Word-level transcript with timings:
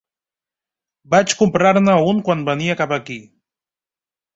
Vaig 1.15 1.37
comprar-ne 1.43 2.01
un 2.15 2.25
quan 2.31 2.45
venia 2.51 2.81
cap 2.85 3.01
aquí. 3.03 3.23